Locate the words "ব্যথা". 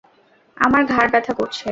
1.13-1.33